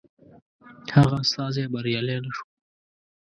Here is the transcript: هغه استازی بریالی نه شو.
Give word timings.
هغه 0.95 1.15
استازی 1.23 1.65
بریالی 1.73 2.17
نه 2.23 2.31
شو. 2.35 2.43